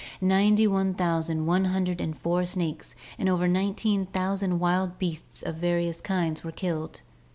Ninety 0.19 0.65
one 0.65 0.95
thousand 0.95 1.45
one 1.45 1.65
hundred 1.65 2.01
and 2.01 2.17
four 2.17 2.43
snakes 2.43 2.95
and 3.19 3.29
over 3.29 3.47
nineteen 3.47 4.07
thousand 4.07 4.57
wild 4.59 4.97
beasts 4.97 5.43
of 5.43 5.57
various 5.57 6.01
kinds 6.01 6.43
were 6.43 6.51
killed." 6.51 7.01